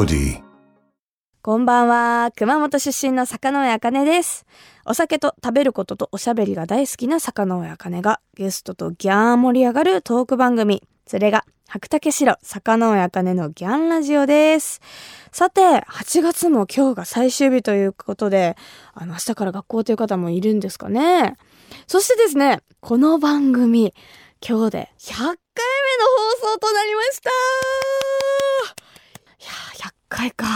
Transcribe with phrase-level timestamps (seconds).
[0.00, 0.42] melody.
[1.42, 2.32] こんばんは。
[2.36, 4.46] 熊本出身の坂上茜です。
[4.84, 10.82] お酒と食べることとおしゃべりが大好きな坂上茜がゲストとギャーン盛り上がるトーク番組。
[11.06, 14.80] それが白竹城坂上茜のギャンラジオです。
[15.32, 18.56] さて、8月も今日が最終日ということで、
[18.94, 21.36] あの、明日から学校という方もいるんですかね。
[21.86, 23.94] そしてですね、この番組、
[24.46, 25.36] 今日で100回目の
[26.40, 27.30] 放送となりました、
[30.10, 30.46] 回か。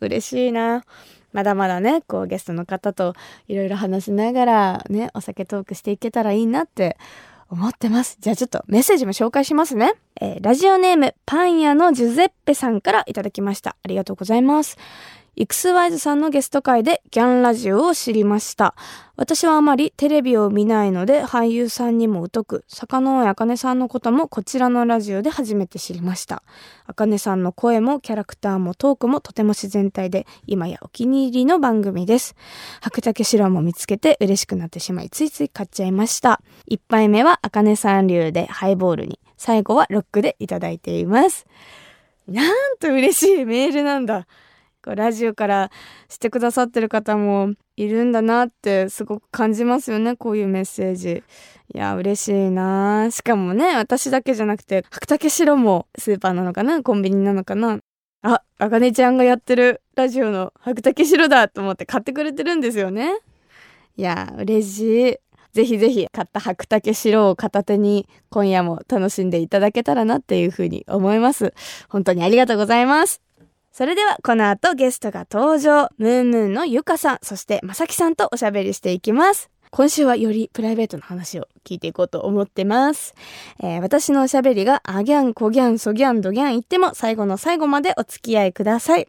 [0.00, 0.84] 嬉しいな。
[1.32, 3.14] まだまだね、こうゲストの方と
[3.48, 6.96] いろいろ話しながらね、お酒トークしていけたらいいなって
[7.50, 8.16] 思ってます。
[8.20, 9.94] じゃあちょっとメッセージも紹介しますね。
[10.20, 13.76] えーラジオネームパン屋のジュゼッペさんからいただきました。
[13.82, 14.78] ありがとうございます。
[15.36, 18.76] イクスワイズさんのゲスト会でギャンラジオを知りました。
[19.16, 26.44] 私はあまりテレビを見ないので俳優さんにも疎く、坂上茜さんのこともこちらのラジオで初めて知りました。
[26.86, 32.36] 茜さんの声もキャラクターもトークもとても自然体で今やお気に入りの番組です。
[32.80, 36.40] 白竹城も見つけて嬉しくなってしまいついつい買っちゃいました。
[36.66, 41.44] 一杯目は茜さん流でハイボールに、最後はロックでいただいています。
[42.28, 44.28] なんと嬉しいメールなんだ。
[44.94, 45.70] ラジオから
[46.08, 51.22] してくださってる方もいるんだなってすごく感じますよねこういうメッセージ。
[51.74, 53.08] いや嬉しいな。
[53.10, 57.78] しかもね私だけじゃなくて白竹城もスーパーなのかなコンビニなのかな。
[58.22, 63.18] ああかねちゃんがやってるラジオの白竹城だと思って買ってくれてるんですよね。
[63.96, 65.16] いや嬉しい。
[65.52, 71.54] ぜひぜひ買った白竹城を片手に今夜も楽しんでいただけたらなっていうふうに思います。
[71.88, 73.23] 本当にありがとうございます。
[73.74, 75.88] それではこの後ゲストが登場。
[75.98, 79.50] ムームーンのゆかさん、そしてまさきさんとおしゃべりしていきます。
[79.72, 83.16] 今週はよりプライベートの話を聞いていこうと思ってます。
[83.60, 89.08] えー私のおしゃべりがアギャン、コギャン、ソギャン、ドギャン言っても最後の最後までお付き合いください。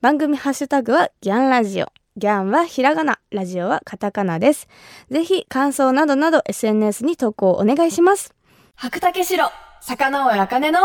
[0.00, 1.86] 番組ハッシュタグはギャンラジオ。
[2.16, 4.66] ギャンはひらがな、ラジオはカタカナです。
[5.12, 8.34] ぜひ感想などなど SNS に投稿お願いします。
[8.74, 9.48] 白竹城、
[9.80, 10.80] 坂上茜の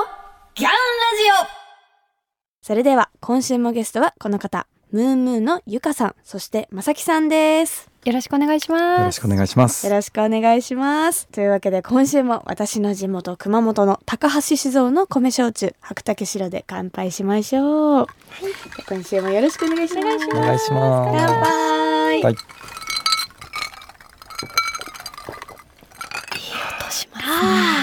[0.54, 0.76] ギャンラ
[1.48, 1.57] ジオ
[2.68, 9.04] それでは今週もゲストはこの方ムーンムーンのゆかさんそしてまさきさんですよろしくお願いしよます。
[9.06, 9.94] ろしくお願いしますよ。
[9.94, 18.08] ろしくお願いしますというわけで今週も私の地元熊本の高橋酒造の米焼酎白竹白で乾杯しましょう、
[18.90, 21.26] 今週もよろしくお願いしますお願いします。
[21.26, 21.42] 乾
[22.22, 22.36] 杯はい。
[27.14, 27.77] あ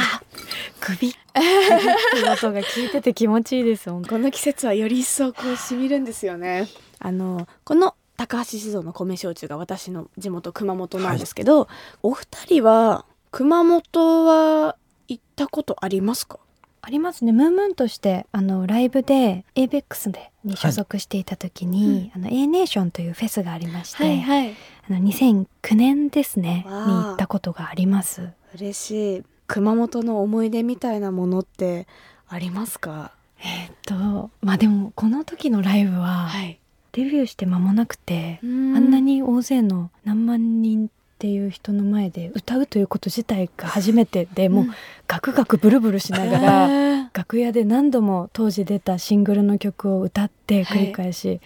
[0.85, 1.15] 首。
[2.31, 3.89] 音が聞いてて気持ちいいです。
[3.89, 6.69] この季節はより一層こう染みるんですよね
[6.99, 11.69] あのこの高橋酒造の米焼酎が私の地元熊本なんですけど、
[12.03, 14.77] お二人は熊本は
[15.09, 16.39] 行ったことありますか？
[16.83, 17.33] ありますね。
[17.33, 24.55] ムーンムーンとしてあのライブで ABEX でに所属していた時に、あの A ネーションというフェスがありまして、はい
[24.89, 28.29] あの2009年ですねに行ったことがあります。
[28.55, 31.87] 嬉しい熊本の思い出みたいなものって
[32.29, 33.13] ありますか？
[33.41, 36.59] えーっとまあでもこの時のライブははい。
[36.93, 44.67] デビューして間もなくて、ああんなに大勢の何万人っていう人の前で歌うということ自体が初めてでもう
[45.09, 46.69] ガクガクブルブルしながら。
[46.69, 51.41] ら楽屋で何度も当時出たシングルの曲を歌って繰り返し、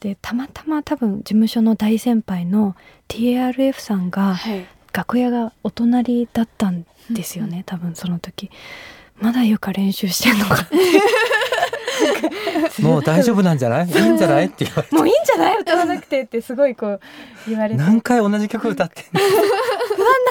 [0.00, 2.76] でたまたま多分事務所の大先輩の
[3.08, 8.50] TRF さんがはい楽屋がお隣だったんですよね、多分その時。
[9.20, 10.66] まだゆか練習してんのか
[12.80, 13.86] もう大丈夫なんじゃない？
[13.86, 14.46] いいんじゃない？
[14.46, 14.94] って言われて。
[14.96, 15.58] もういいんじゃない？
[15.60, 17.00] 歌わなくてってすごいこう
[17.48, 17.76] 言われて。
[17.76, 19.20] 何回同じ曲歌ってんの？
[19.20, 19.26] な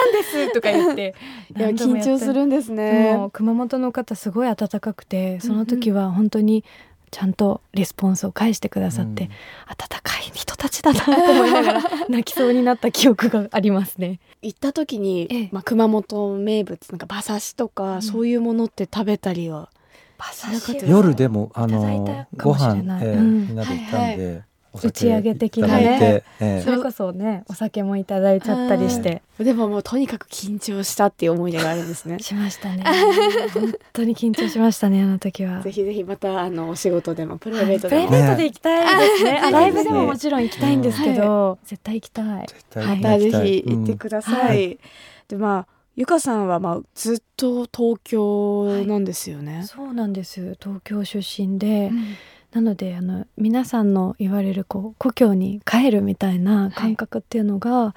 [0.07, 1.15] んですとか言って。
[1.57, 6.63] いや緊張するんですもねう熊本の方すごい温かくてその時は本当に
[7.11, 9.29] ちゃんとレスポンスを返してくださって、うん。
[9.29, 14.19] 温かい人たちだなと思いながら 泣きそうになった記憶がありますね。
[14.41, 15.49] 行った時に、ええ。
[15.51, 18.01] まあ、熊本名物なんか馬刺しとか、ん。
[18.01, 19.69] そういうものって食べたりは
[20.17, 20.27] 馬
[20.59, 25.73] 刺しは夜でもあのご飯えーうんみんなで行ったんで、お酒打ち上げ的なね。
[25.81, 29.21] いただいて、えそれこそねお酒もいただいちゃったりして。
[29.39, 32.19] でももうとにかく緊張したっていう思い出があるんですね。
[32.23, 32.83] しましたね。
[33.53, 35.61] 本当に緊張しましたねあの時は。
[35.61, 39.31] ぜひぜひまたあのお仕事でもプライベートプライでも、ベートで行きたいですね。
[39.33, 39.39] ね。
[39.39, 42.47] あライブでももちろん行きたいんですけど、絶対行きたい。
[42.47, 43.31] 絶対ま行きたい。
[43.31, 44.79] たぜひ行ってください、はい。
[45.27, 50.57] でまあゆかさんはまあずっと東京なんですよね、そうなんです。
[50.59, 51.91] 東京出身で、
[52.53, 57.95] なのであの皆さんの言われるこう故郷に帰るみたいな感覚っていうのが、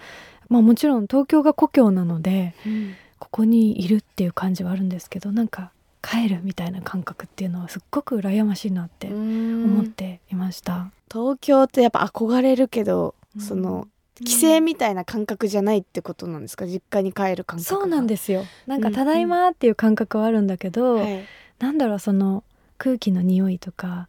[0.48, 2.94] まあもちろん東京が故郷なのでうん。
[3.20, 5.70] ここにいるっていう感じはあるんですけどなんか
[6.02, 10.90] 帰るみたいな感覚っていうのはすっごく羨ましいなって思っていました。
[11.10, 13.40] 東京ってやっぱ憧れるけど、うん。
[13.40, 13.88] その
[14.22, 16.66] 帰省みたいな感覚じゃないってことなんですか？
[16.66, 18.44] 実家に帰る感覚がそうなんですよ。
[18.66, 21.24] なんかうんただいまっていう感覚はあるんだけど、はい。
[21.60, 22.44] なんだろうその
[22.76, 24.08] 空気の匂いとか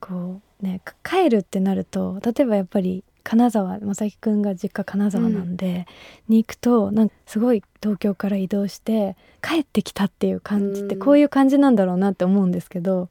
[0.00, 5.86] こうねか帰るってなると例えばやっぱり金沢正樹くんが実家金沢なんで、
[6.30, 11.00] に行くとなんかすごい東京から移動して帰ってきたっていう感じってうん。
[11.00, 13.10] こういう感じなんだろうなって思うんですけど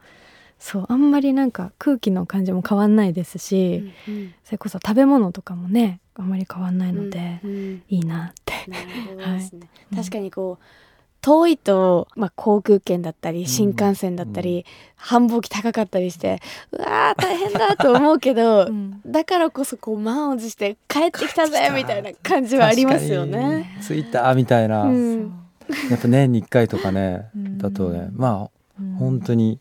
[0.57, 7.83] そうあんまりなんか空気の感じも変わんないですし、うんそれこそ食べ物とかもねあんまり変わんないので、うんうん。
[7.89, 8.53] いいなって。
[8.67, 8.77] ね、
[9.21, 9.95] はい。
[9.95, 10.63] 確かにこう
[11.21, 14.65] 遠いと、まあ、航空券だったり新幹線だったり、
[14.95, 16.39] 繁忙期高かったりして
[16.71, 19.01] うわー大変だと思うけど、うん。
[19.05, 23.79] だからこそこう満を持して帰ってきたぜみたいな感じはありますよね。
[23.85, 25.33] 着いたみたいな、うん。
[25.89, 27.57] やっぱ年に1回とかね、うん。
[27.57, 29.59] だとねまあ本当に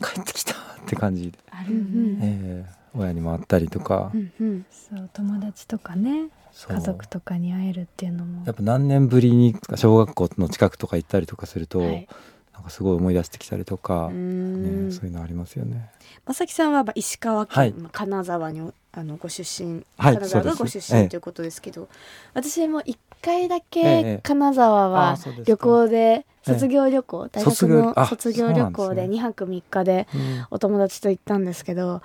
[0.00, 0.56] 帰ってきたっ
[0.86, 1.38] て感じで、
[1.68, 4.66] うんえー親にも会ったりとか、うんうん。
[4.70, 6.28] そう友達とかね。
[6.66, 8.44] 家族とかに会えるっていうのも。
[8.44, 12.08] やっぱ何年ぶりに小学校の近くとか行ったりとかすると、はい。
[12.54, 14.86] なんかすごい思い出してきたりとかう、ん。
[14.86, 15.88] ね、そういうのありますよね。
[16.26, 17.72] まさきさんはまあ石川県、はい。
[17.72, 21.88] まあ金沢にあのご出身、はい金沢がご出身ということですけど、
[22.34, 26.24] 私も一回だえけえ金沢あは旅行でええ。
[26.54, 29.08] 卒業旅行、大学の卒業旅行でそうなんですね。
[29.08, 30.46] 2泊3日でうん。
[30.50, 32.02] お友達と行ったんですけど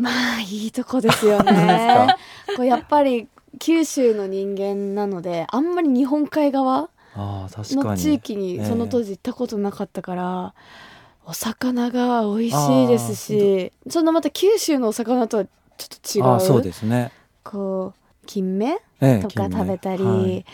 [0.00, 2.16] まあいいとこですよね。
[2.56, 8.64] こうやっぱり九州の人間なのであんまり日本海側の地域にええ。
[8.64, 10.54] その当時行ったことなかったから、
[11.26, 17.12] お魚が美味しいですしそのまた九州のお魚とはちょっと違うそうですね。
[17.44, 18.66] こう金目
[19.00, 20.44] ええとか食べたり、はい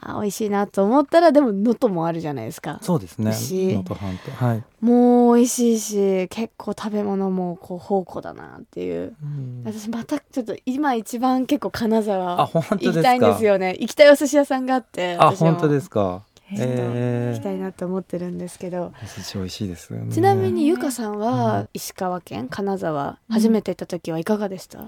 [0.00, 2.78] あ美味しいなと思ったらでも能登もあるじゃないですか。
[2.82, 3.32] そうですね。
[3.32, 4.30] 能登半島。
[4.32, 4.64] はい。
[4.80, 9.16] もう美味しいし結構食べ物もこう宝庫だなっていう。
[9.22, 9.62] うん。
[9.64, 12.46] 私またちょっと今一番結構金あ沢。
[12.46, 13.76] 行きたいんですよね。
[13.80, 16.22] 行きたいお寿司屋さんがあってあ本当ですか？
[16.48, 20.12] 行きたいなと思ってるんですけど、お寿司美味しいですよね。
[20.12, 21.68] ちなみにゆかさんうはん。
[21.74, 24.84] 石川県金沢うん初めて行った時はいかがでした、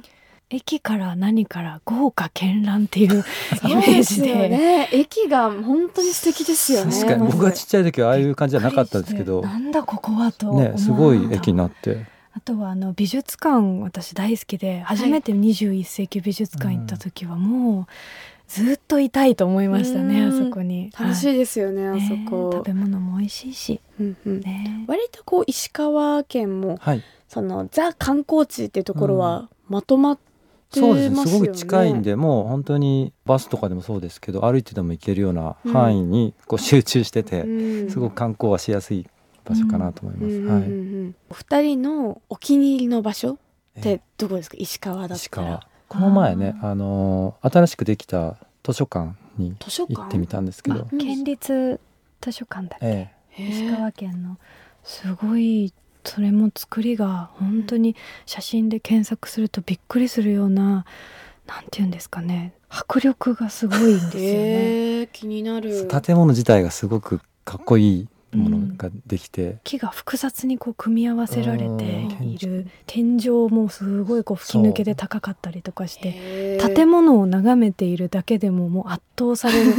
[0.50, 3.24] 駅から何から豪華絢爛っていう
[3.64, 4.48] イメージで。
[4.48, 6.92] ね駅が本当に素敵ですよね。
[6.92, 7.26] 確かに。
[7.26, 12.06] 僕がちっちゃい時はああいう感じじゃなかったですけど、なんだここはとねすごい駅になって。
[12.32, 14.80] あとはあの美術館私大好きで。
[14.82, 17.86] 初めて21世紀美術館行った時はもう
[18.46, 20.44] ずっといたいと思いましたね、うん。
[20.44, 20.90] あそこに。
[20.98, 22.00] 楽しいですよね、はい。
[22.02, 22.50] あそこ。
[22.50, 23.80] ね、食べ物も美味しいし。
[24.00, 24.40] うんうん。
[24.40, 24.84] ね。
[24.86, 27.02] 割とこう石川県もはい。
[27.28, 30.18] そのザ観光地っていうところはまとまっ
[30.70, 31.26] そうですね。
[31.26, 37.90] すごい近いんで、もう本当にバスとかでもそうですけど、歩いてでも行けるような範囲にこう集中してて、うん。
[37.90, 39.06] すごく観光はしやすい
[39.44, 40.28] 場所かなと思いま
[40.60, 41.14] す。
[41.30, 43.36] お二人のお気に入りの場所っ
[43.76, 44.56] えてどこですか？
[44.58, 45.16] 石川だったら。
[45.16, 45.66] 石川。
[45.88, 51.80] この前ね、あのー新しくできた図書館に行ってみたんですけど、うん県立
[52.20, 54.36] 図書館だっけ、えへー石川県の。
[54.84, 55.72] すごい
[56.04, 57.96] それも作りが本当に
[58.26, 60.84] 写真で検索するとびっくりするような
[61.46, 62.52] なんていうんですかね。
[62.68, 64.28] 迫力がすごいんですよね。
[64.28, 65.88] へー気になる。
[65.90, 68.00] え建物自体がすごくかっこい
[68.32, 71.80] いものができて、木が複雑にこう組み合わせられてうん。
[72.28, 72.66] いる。
[72.86, 76.58] 天井もすごいこう吹き抜けで高かったりとかして。
[76.74, 79.72] 建物を眺めているだけでももう圧倒される。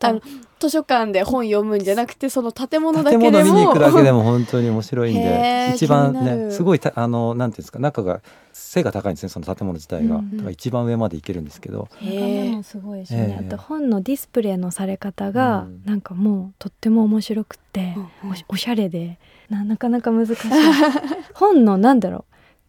[0.00, 0.20] あ の
[0.60, 3.48] 図書館で本読むんじゃなくてその建物だけ建でも。
[3.48, 8.20] 物見に行くだけでも本当に面白いんで一番ねすごいたあのなんていうんですか中が
[8.52, 10.36] 背が高いんですねその建物自体が、うん。
[10.36, 11.88] だから一番上まで行けるんですけど、
[12.62, 13.46] すごいしね、ええ。
[13.46, 15.82] あと本のディスプレイのされ方がうん。
[15.84, 18.30] なんかもうとっても面白くて、うんうん。
[18.32, 20.36] おしおしゃれでななかなか難しい。
[21.34, 22.24] 本のなんだろ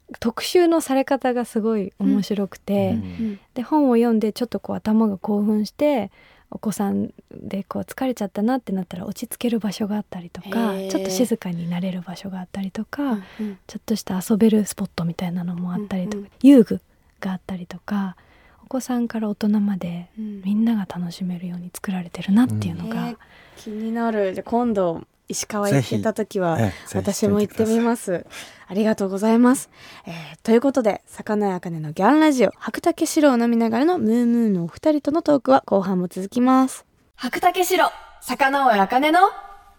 [0.10, 3.39] う特集のされ方がすごい面白くて、うん。
[3.53, 6.12] で本を読んでちょっとこう頭が興奮して
[6.51, 13.03] お子さんでこう疲れちゃったなってなったら落ち着ける場所があったりとかちょっと静かになれる場所があったりとか、
[13.39, 16.29] うんちょっとした遊べるスポットみたいなのもあったりとか、うんうん。
[16.41, 16.81] 遊具
[17.22, 18.17] があったりとか
[18.63, 20.41] お子さんから大人までうん。
[20.43, 23.17] みんなが楽しめるように作られてるなっていうのが、ね
[23.58, 24.34] 気になる。
[24.34, 26.58] じゃあ今度石川行ってた時は
[26.94, 27.80] 私も行ってみす。
[27.82, 28.26] ます
[28.68, 29.70] ありがとうございます、
[30.06, 36.86] えーということで魚やかねのギャンラジオ白竹城を飲みながらのムームーのお二人とのトークは後半も続きます。
[37.16, 39.20] 白竹城魚尾あかねの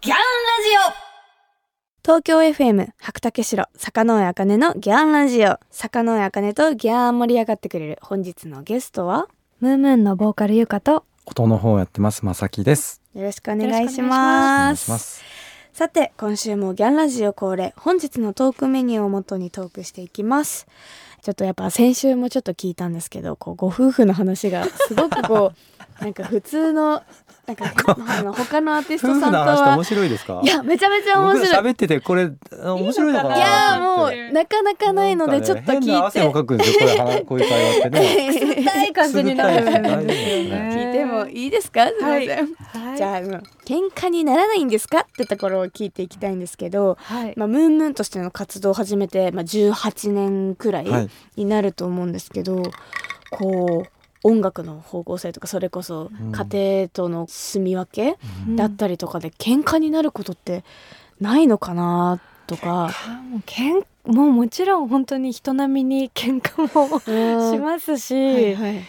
[0.01, 0.19] ギャンラジ
[0.99, 1.13] オ。
[2.05, 5.59] 東京 FM 白竹城魚尾あかねのギャンラジオ。
[5.71, 9.29] 魚尾あかねとギャーン盛り上がってくれる本日のゲストは
[9.61, 13.01] ムームーンのボーカルゆかと音の方をやってますまさきです。
[13.15, 15.42] よろしくお願いしよろしくお願いします
[15.73, 20.67] さて今週もギャンラジオ恒例本日のトークメニューをもとにトークしていきます。
[21.23, 25.53] ちょっとやっぱ先週もちょっと聞いたんですけどこうご夫婦の話がすごくこ
[26.01, 27.03] うなんか普通の
[27.47, 27.69] なんか
[28.37, 31.49] 他のアーティストさんとは面白いですかいやめちゃめちゃ面白い。
[31.49, 32.31] 僕喋っててこれ
[32.63, 38.61] あ面白いのかないやーもううなかなかないのでちょっと聞いて、汗もかくんですよこれはこういう会話ってね。
[38.63, 40.07] 痛い感じになるん
[41.07, 41.47] でもい。
[41.49, 41.89] いですか？
[41.89, 42.97] すいません、はい。
[42.97, 43.21] じゃあ
[43.65, 45.01] 喧嘩にならないんですか？
[45.01, 47.35] ってところを聞いていきたいんですけど、はい。
[47.37, 51.09] まあ、ムーンムーンとしての活動を始めて、まあ、18年くらいはい。
[51.37, 52.63] になると思うんですけど、
[53.31, 53.85] こ
[54.25, 56.33] う音楽の方向性とかそれこそうん。
[56.33, 58.57] 家庭との住み分けうん。
[58.57, 60.65] だったりとかで喧嘩になることって
[61.21, 62.91] ないのかなとか。
[62.93, 66.99] あもうけんもうもちろん本当に人並みに喧嘩も
[67.53, 68.83] しますし、はいはい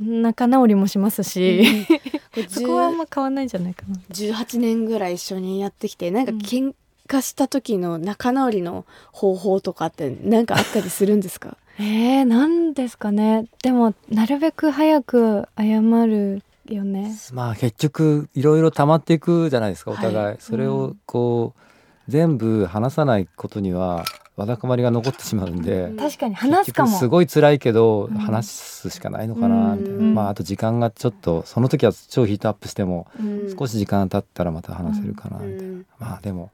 [0.00, 1.86] 仲直りもしますし、
[2.34, 3.96] こう そこはあんま変わんないんじゃないかな。
[4.12, 6.38] 18年ぐらい一緒にやってきてなんかうん。
[6.38, 6.74] 喧
[7.08, 11.56] 嘩した時の仲直りの方法とかって何かあったりするんですか？
[11.78, 13.46] えー、なんですかね。
[13.62, 17.14] でもなるべく早く謝るよね。
[17.32, 20.34] まあ結局いろいろ溜まっていくじゃないですかお互い、はい。
[20.34, 21.60] うそれをんこう
[22.08, 24.04] 全部話さないことには
[24.36, 25.96] わだかまりが残ってしまうんで、うん。
[25.96, 26.88] 確かに話すかも。
[26.88, 28.18] 結局すごい辛いけど、うん。
[28.18, 33.56] 話すしかないのかなみたいな、うんまああと時間がちょっとその時は超ヒートアップしてもうん。
[33.56, 35.86] 少し時間経ったらまた話せるかなうみたいな、ん。
[35.98, 36.50] まあでも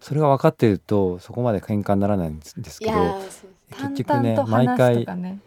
[0.00, 2.92] それが分かってるとそこまで喧嘩にならないんですけど
[3.70, 5.40] 結局ね々と話す毎回。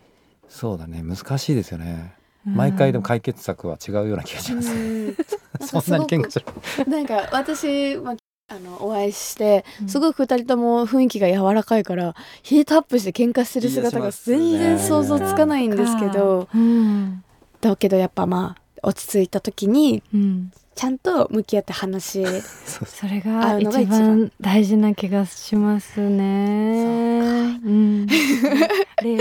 [0.48, 2.14] そうだね難しいですよね、
[2.46, 2.56] うん。
[2.56, 5.16] 毎回でも解決策は違うような気がします、うん。
[5.60, 6.46] そんなに喧嘩する
[6.88, 8.16] なんか私、まあ、
[8.48, 17.24] あのお会いしてうんすごく二人とも雰囲気が柔らかいからヒートアップして喧嘩してる姿が全然想像つかないんですけど、うん
[17.62, 22.24] だけどやっぱまあ落ち着いた時にうん、ちゃんと向き合って話
[22.86, 27.60] それ会が一うのが一番番大事な気がしますね。
[27.64, 28.16] うん、冷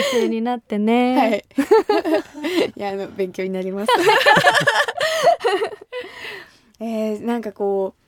[0.02, 1.16] 静になってね。
[1.16, 1.42] はい。
[2.76, 3.92] いや、あの、勉強になります。
[6.80, 8.03] えー、なんかこう。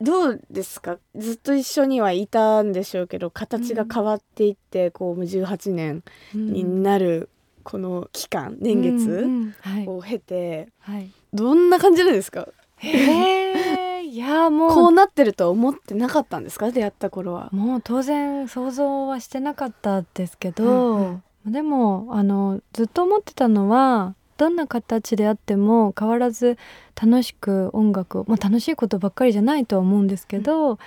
[0.00, 0.98] どうですか？
[1.16, 6.02] ずっと一緒にはいたんでしょうけど、形が変わっていって、こう、もう18年
[6.34, 7.28] うんになる。
[7.64, 11.10] この期間、年うんう月を経て、はい。
[11.34, 12.46] どんな感じなんですか？
[12.76, 16.70] へえ、 いやもうこうなってるとは思ってなかったんですか？
[16.70, 17.48] 出会った頃は。
[17.52, 26.58] もう当然想像はしてなかったですけど、うんでもあのずっと思ってたのはどんな形であっても変わらず
[27.00, 30.78] 楽しく音楽を、まあ、楽しいことばっかりじゃないとは思うんですけど、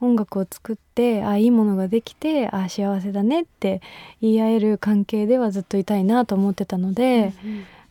[0.00, 3.80] 音楽を作ってあいいものができてあ幸せだねって
[4.20, 7.32] 言い合える関係ではずっといたいなと思ってたので、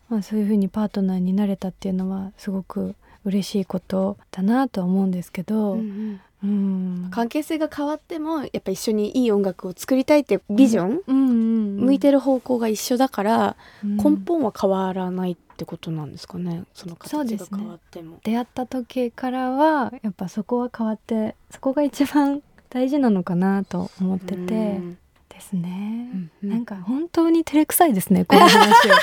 [0.09, 2.95] まあ、そういうふうにパートナーになれたっていうのはすごく
[3.25, 7.08] 嬉しいことだなとは思うんですけど、うんうんうん。
[7.12, 11.00] 関係性が変わってもやっぱ一緒にいい音楽を作りたいってビジョン、うん。
[11.08, 13.98] うんうん向いてる方向が一緒だから、うん。
[13.98, 18.20] 根本は変わらないってことなんですかねその形が変わっても。
[18.24, 24.36] 出会った時からはやっぱそこは変わってそこが一番大事なのかなと思ってて。
[24.36, 24.46] う
[24.79, 24.98] ん
[25.38, 26.10] ですね、
[26.41, 28.94] うんなんか本当に照れくさいですね この話を。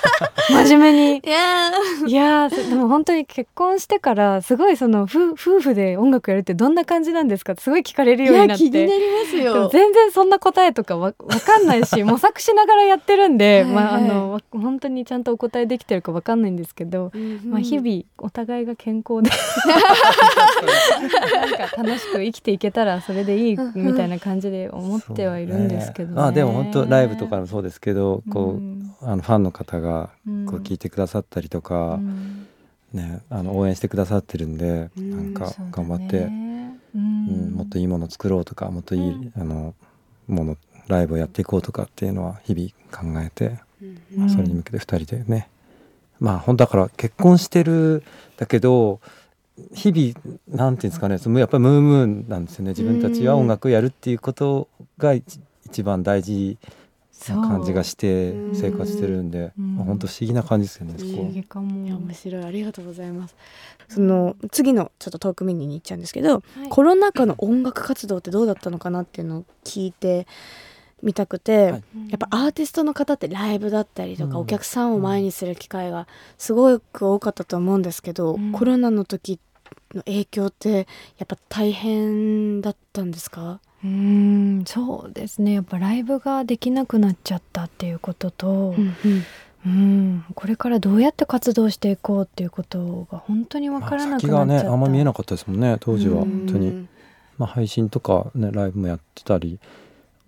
[0.67, 1.19] 真面目に。
[1.19, 1.71] いや
[2.07, 8.65] いやーでも本当に結婚してからすごいその夫夫婦で音楽やるってどんな感じなんですかってすごい聞かれるーようになって。
[8.65, 9.69] いや気になりますでもよ。
[9.69, 13.85] 全然そんな答えとかわわかんないし 模索しながらやってるんではいはい。
[13.85, 17.13] まああのわ本当にちゃんとお答えできてるかわかんないんですけど、
[17.45, 19.31] まあ、日々お互いが健康で
[21.31, 26.15] なんか楽しく生きていけたらそれでいいみたいな感じで思ってはいるんですけど。
[26.15, 26.24] ね。
[26.25, 28.95] まあでも本当ライブとかもそうですけどこう、うん。
[29.03, 30.47] あのファンの方がうん。
[30.47, 32.47] こう聞いてくださったりとか、うん。
[32.95, 39.33] ねあの応援してくださってるんで、うんなんか頑張って、ねううんんもっといいもの作ろうとかもっといい、うん。
[39.37, 39.75] あの
[40.29, 40.57] もの
[40.89, 43.59] ライブをやっていこうとかっていうのは日々考えて、
[44.31, 45.51] それに向けて2人でね。
[46.21, 48.03] まあ本当だから結婚してる
[48.39, 49.01] だけど
[49.75, 52.71] 日々なんていうんですかねそのやっぱりムーンムーンなんですよね。
[52.71, 55.15] 自分たちは音楽をやるっていうことが
[55.75, 56.57] 一一番大事
[57.29, 59.77] な感じがして生活してるんで、うん。
[59.77, 61.85] まあ本当不思議な感じですよね、不思議かも。
[61.85, 62.45] いや面白い。
[62.45, 63.35] ありがとうございます。
[63.89, 66.69] その次のちょっとトークメニューに行っちゃうんですけど、はい。
[66.71, 70.29] コロナ禍の音楽活動ってどうだったのかなっていうのを聞いて
[71.03, 71.83] みたくて、はい。
[72.11, 74.37] やっぱアーティストの方ってライブだったりとか、うん。
[74.43, 76.07] お客さんを前にする機会が
[76.39, 78.53] すごく多かったと思うんですけど、うん。
[78.53, 79.41] コロナの時
[79.95, 80.87] の影響って
[81.19, 85.53] やっぱ大変だったんですか、うーんそうですね。
[85.53, 88.75] やっぱライブができなくなっちゃったっていうことと、
[89.67, 96.47] うんこれからどうやって活動していこうっていうことが本当に分からなくなっちゃった、先がねあんま見えなかったですもんね当時はうん。
[96.47, 96.89] 本当に。
[97.39, 99.59] まあ、配信とか、ね、ライブもやってたり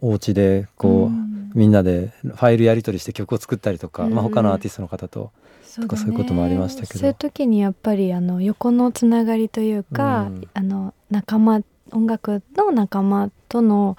[0.01, 1.53] お家でこう、ん。
[1.55, 5.31] みんなでファイルやり取りして曲を作ったりとか、うんまあ、他のアーティストの方と、
[5.65, 6.99] そうそういうこともありましたけど。
[6.99, 10.49] そういう時にやっぱりあの横のつながりというか、うん。
[10.53, 13.97] あの仲間音楽の仲間との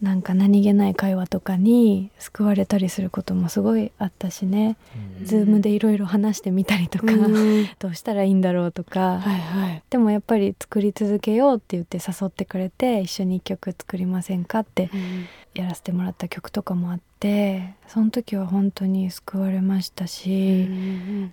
[0.00, 4.76] なんか何気ない会話とかに救われたりすることもすごいあったしね、
[5.18, 5.26] うん。
[5.26, 7.68] Zoom でいろいろ話してみたりとか、うん。
[7.80, 9.82] どうしたらいいんだろうとか、はいはい。
[9.90, 14.88] でもやっぱり作り続けようって言って誘ってくれて一緒に一曲作りませんかって
[15.54, 20.68] やらせてもらった曲とかもあってその時は本当に救われましたし、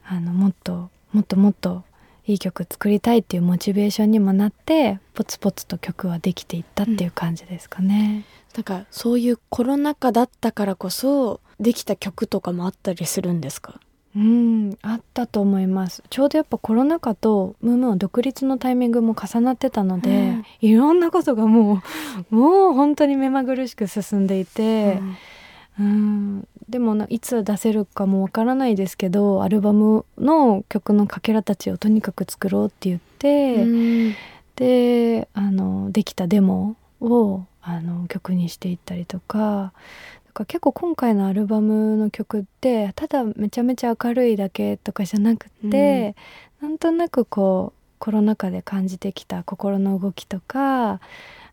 [0.07, 1.83] あのもっともっともっと
[2.27, 8.25] いい曲作りたいっていうモチベーションにもなってポツポツと曲はできていったっていう感じですかね。
[8.55, 13.79] なんかそういうコロナ禍だったからこそできた曲とかもあったりするんですか？
[14.15, 16.01] うんあったと思います。
[16.09, 20.45] ちょうどやっぱコロナ禍とムームーン独立のタイミングも重なってたので、うん。
[20.61, 21.83] いろんなことがも
[22.31, 25.15] うもう本当に目まぐるしく進んでいて、うん
[25.77, 34.15] でもないつ出せるかもわからないですけどアルバムの曲のかけらたちをとにかく作ろうって言って、うん。
[34.55, 39.73] であのできたデモをあの曲にしていったりとか
[40.27, 46.15] だから結構今回のアルバムの曲ってただめちゃめちゃ明るいだけとかじゃなくて、
[46.61, 50.99] なんとなくこうコロナ禍で感じてきた心の動きとか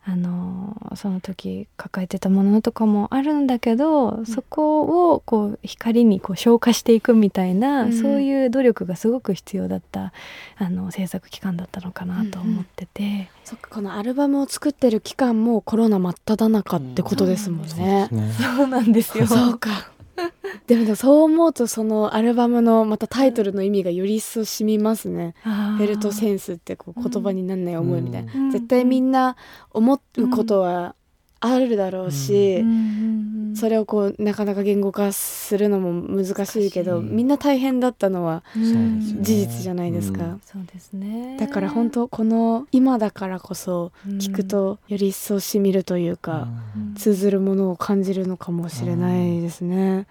[0.05, 10.13] あのその時抱えてたものとかもあるんだけど、そこをこう光にこう消化していくみたいな、うんそういう努力がすごく必要だった
[10.57, 17.65] あの制作期間だったのかなと思ってて、そっかこのアルバムを作ってる期間もコロナ真っ只中ってことですもんね。
[17.67, 17.71] で。
[17.71, 18.33] すね。
[18.57, 19.27] そうなんですよ。
[19.29, 19.92] そうか
[20.67, 25.35] でもそう思うとそのアルバムのまたタイトルの意味がより一層染みますね。
[25.43, 28.51] フェルトセンスってこう言葉になんない思いみたいな、うん。
[28.51, 29.37] 絶対みんな
[29.71, 30.95] 思うことは
[31.43, 33.55] あるだろうし、うん。
[33.55, 37.27] それをこうなかなか言語化するのも難しいけど、いみん。
[37.27, 40.41] な大変だったのは事実じゃないですか、うん。
[40.45, 41.37] そうですね。
[41.39, 46.95] だから本当この今だからこそ聞くとより一層しみるというか、うん。
[46.95, 50.07] 通ずるものを感じるのかもしれないですね。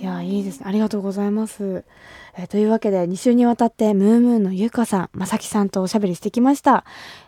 [0.00, 1.84] いやいいですねありがとうございます。
[2.34, 6.84] えーというわけで2週にわたってムームーンのゆうかさんまさきさんとおしゃべりしてきました。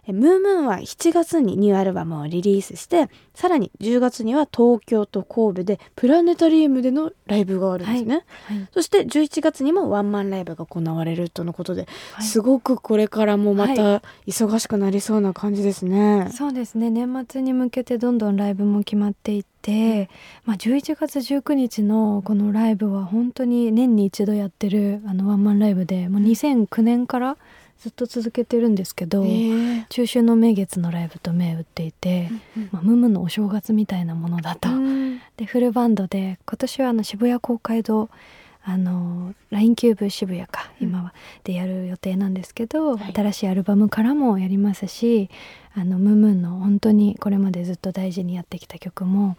[0.07, 8.25] えームームーンは7月にニューアルバムをリリースしてさらに10月には東京と神戸でプラネタリウムでのライブがあるんですね。
[8.47, 16.29] はいそして11月にもワンマンライブが行われるとのことで、はいすごくこれからもまた忙しくなりそうな感じですね。
[16.33, 20.09] そうですね年末に向けてどんどんライブも決まっていって、
[20.45, 27.37] まあ、11月19日のこのライブは本当に年に一度やってるあのワンマンライブでもう2009年から
[27.79, 29.27] ずっと続けてるんですけど、え。
[29.27, 32.31] ー中秋の名月のライブと銘打っていて、
[32.73, 34.71] まあ、ムムのお正月みたいなものだと。
[34.71, 35.21] うん。
[35.37, 38.09] でフルバンドで今年はあの渋谷公会堂
[38.63, 43.13] あの LINE キューブ渋谷か今はでやる予定なんですけど、はい。
[43.13, 45.29] 新しいアルバムからもやりますし
[45.75, 49.37] あのムームーンの本当にこれまでずっと大事にやってきた曲も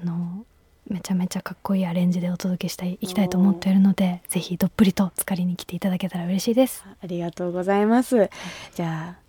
[0.00, 0.44] あの
[0.88, 6.84] めちゃめちゃかっこいいアレンジでお届けしたいいきたいと思っているのでぜひどっぷりと浸かりに来ていただけたら嬉しいです。
[7.02, 8.30] ありがとうございます。
[8.74, 9.22] じゃあ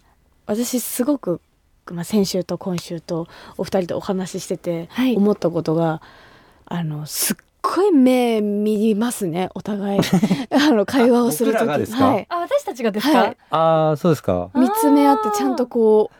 [0.45, 1.39] 私すごく、
[1.91, 5.15] まあ、先週と今週とお二人とお話ししててはい。
[5.15, 6.01] 思ったことが、
[6.65, 10.01] あのすっごい目見ますねお互い。
[10.51, 11.67] あの会話をする僕とき。
[11.67, 12.07] らがですか？
[12.07, 13.17] はい、あ私たちがですか？
[13.19, 13.37] はい。
[13.51, 14.49] ああそうですか。
[14.53, 16.15] あ見つめ合ってちゃんとこう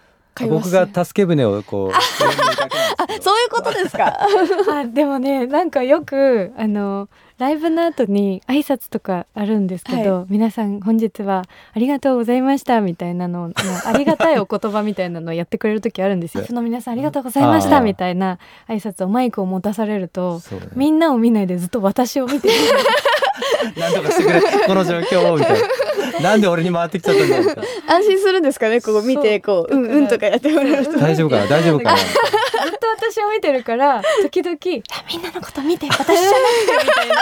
[0.50, 2.02] 僕が助け舟をこうあ
[3.22, 4.17] そういうことですか。
[4.72, 11.43] あでもねなんかよくあのライブの後に挨拶とかあるんですけど、皆さん本日は
[11.74, 13.54] ありがとうございましたみたいなのの
[13.86, 16.46] ありがたいお言葉みたいなのをやってくれる時あるんですよ。
[16.46, 20.60] その皆さんありがとうございましたみたいな挨拶をマイクを持たされるとね。
[20.76, 22.48] みんなを見ないでずっと私を見て。
[22.48, 22.54] る
[23.78, 24.41] なんとかしてくれ。
[24.67, 25.67] この状況をみたいな
[26.21, 27.63] なんで俺に回ってきちゃったんだみたいな
[27.95, 29.82] 安心するんですかねここ見てこうそう。
[29.82, 31.47] うんうんとかやってもらうと大丈夫かな？
[31.47, 31.97] 大丈夫かな？
[31.97, 32.08] ずっ
[32.80, 37.15] と私を見てるから時々「いやみんなのこと見て私じゃなくて」みたいな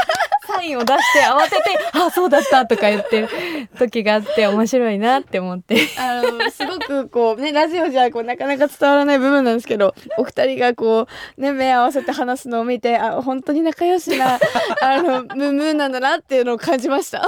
[0.47, 1.58] サインを出して慌てて
[1.93, 3.30] 「あそうだった」とか言ってる
[3.77, 5.88] 時があって面白いなって思って。
[5.97, 14.39] あのすごくこうねラジオじゃこうなかなか伝わらない部分なんですけどお二人がこうね目合わせて話すのを見てあ本当に仲良しな
[14.82, 17.25] あの moumoon なんだなっていうのを感じました。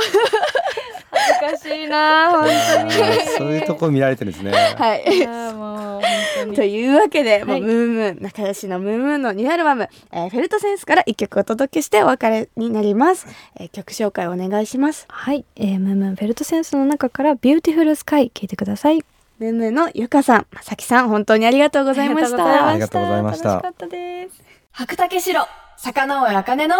[1.41, 2.91] 難しいな 本当に。
[3.37, 4.51] そういうとこ見られてるんですね。
[4.51, 5.03] はい。
[5.05, 7.61] いやもうというわけで、もうはい。
[7.61, 13.27] moumoon 仲良しの moumoon のニューアルバム、えー Felt Sense から一曲お届けしてお別れになります、
[13.59, 15.05] えー曲紹介お願いします。
[15.09, 19.03] はい、えー、 moumoon Felt Sense の中から「Beautiful Sky」聞いてください。
[19.39, 22.69] moumoon の YUKA さん、 MASAKI さん、本当にありがとうございました。
[22.69, 23.49] ありがとうございました。
[23.55, 24.43] 楽しかったです。
[24.71, 25.41] 白竹城、
[25.77, 26.75] 坂上茜の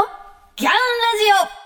[0.56, 0.76] ギャンラ
[1.50, 1.63] ジオ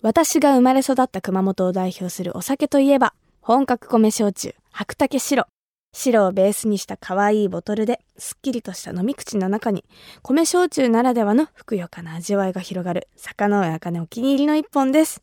[0.00, 5.46] 私が生まれ育った熊本を代表するお酒といえば、本格米焼酎、白竹白。
[5.92, 9.84] 白をベースにした可愛いボトルで、すっきりとした飲み口の中に、
[10.22, 15.22] 米焼酎ならではのふくよかな味わいが広がる、坂上茜お気に入りの一本です。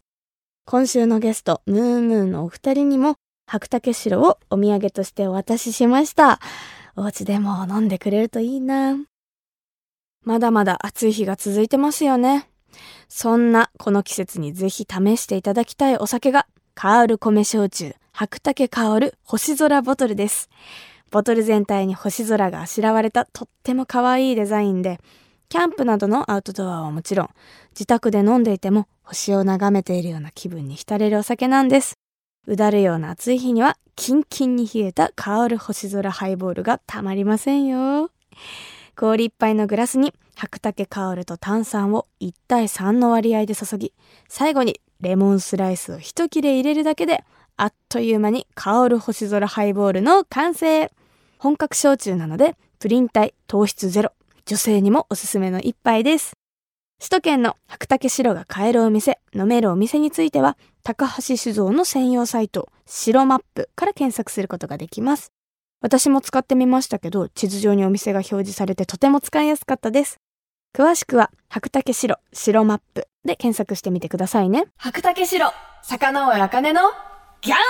[0.66, 3.16] 今週のゲスト、ムーンムーンのお二人にも、
[3.48, 6.42] 白竹白をお土産としてお渡ししました。
[6.98, 8.98] お家でも飲んでくれるといいな。
[10.24, 12.50] まだまだ暑い日が続いてますよね。
[13.08, 20.50] そんなこの季節にぜひ試していただきたいお酒が、カール米焼酎、白竹香る星空ボトルです。
[21.12, 25.00] ボトル全体に星空があしらわれたとっても可愛いデザインで、
[25.50, 27.30] キャンプなどのアウトドアはもちろん、
[27.72, 31.94] 自宅で飲んでいても星を眺めているような気分に浸れるお酒なんです。
[32.48, 38.10] うだるような暑い日には、キンキンに冷えた香る星空ハイボールがたまりませんよ。
[38.96, 43.94] 氷いっぱいのグラスに白竹香ると炭酸を1対3の割合で注ぎ、
[44.28, 47.24] 最後にレモンスライスを一切れ入れるだけで、
[47.58, 50.92] あっという間に香る星空ハイボールの完成
[51.38, 54.12] 本格焼酎なので、プリン体、糖質ゼロ。
[54.46, 56.34] 女性にもおすすめの一杯です。
[57.00, 65.35] 首都圏の白竹白が買えるお店、飲めるお店については、高橋酒造の専用サイト、白マップから検索することができます。
[65.86, 70.18] 私も使ってみましたけど、地図上にお店が表示されてとても使いやすかったです。
[70.76, 74.66] 詳しくは、白竹白、白マップで検索してみてくださいね。
[74.78, 76.82] 白竹白、坂上茜の
[77.40, 77.62] ギャンラジ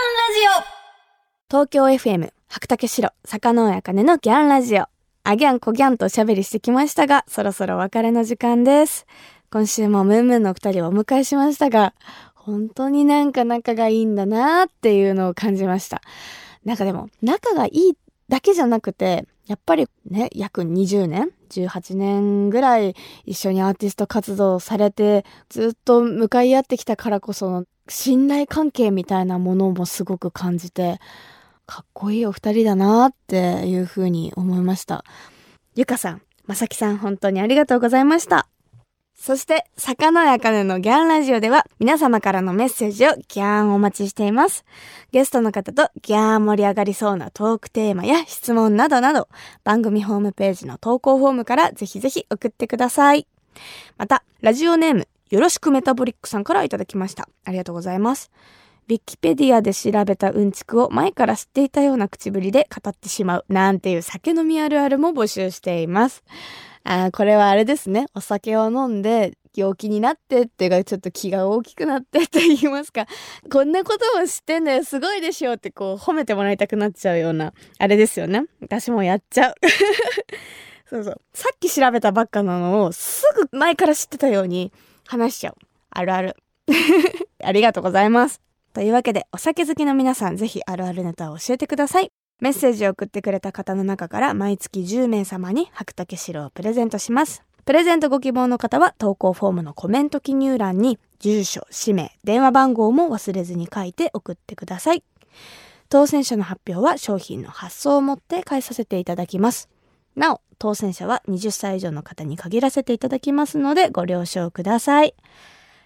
[0.61, 4.85] オ東京 FM、白竹白、坂上茜のギャンラジオ。
[5.25, 9.05] あギャンコギャンとおしゃべりしてきましたが、そろそろお別れの時間です。
[9.51, 11.93] 今週もムーンムーンのお二人をお迎えしましたが、
[12.33, 16.01] 本当になんか仲がいいんだなっていうのを感じました。
[16.63, 17.95] なんかでも、仲がいい
[18.29, 30.99] だけじゃなくて、やっぱりね、約20年 ?18 年ぐらい一緒にアーティスト活動されて、ずっと向かい合ってきたからこその信頼関係みたいなものもすごく感じて、
[31.67, 35.03] かっこいいお二人だなっていうふうに思いました。
[35.75, 38.47] ゆかさん、まさきさん本当にありがとうございました。
[39.15, 44.65] そして、魚やかねのギャンラジオでは皆様からのメッセージをギャーンお待ちしています。
[45.11, 49.27] ゲストの方とギャーン盛り上がりそうなトークテーマや質問などなど、
[49.63, 53.25] 番組ホームページの投稿フォームからぜひぜひ送ってください。
[53.97, 57.27] また、ラジオネーム、よろしくメタボリックさんからいただきました。
[57.45, 58.31] ありがとうございます。
[58.87, 66.23] ウィキペディアで調べたうんちくを前から知っていたような口ぶりで語ってしまうなんていう酒飲みあるあるも募集しています。
[66.85, 68.05] あーこれはあれですね。
[68.13, 73.07] お酒を飲んで陽気になってっていうかちょっと気が大きくなってって言いますか。
[73.51, 74.83] こんなことも知ってんだよ。
[74.83, 78.43] すごいでしょってこう褒めてもらいたくなっちゃうようなあれですよね。
[78.61, 79.55] 私もやっちゃう。
[80.87, 81.21] そうそう。
[81.33, 84.71] さっき調べたばっかなのをすぐ前から知ってたように
[85.07, 85.55] 話しちゃう。
[85.89, 86.35] あるある。
[87.43, 88.41] ありがとうございます。
[88.73, 92.11] というわけで、お酒好きの皆さん、ぜひあるあるネタを教えてください。
[92.41, 97.43] メッセージを送ってくれた方の中から毎月10名様に白竹白をプレゼントします。
[97.65, 105.03] プレゼントご希望の方は投稿フォームのコメント記入欄に住所、氏名、電話番号も忘れずに書いて送ってください。
[105.89, 109.69] 当選者の発表は商品の発送をもって返させていただきます。
[110.15, 115.15] なお、当選者は20歳以上の方に限らせていただきますのでご了承ください。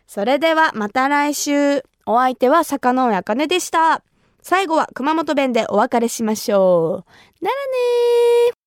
[0.08, 1.84] それではまた来週。
[2.06, 4.02] お相手は坂上茜でした。
[4.50, 7.06] 最後は熊本弁でお別れしましょ
[7.40, 7.46] う。
[7.46, 8.59] ならねー。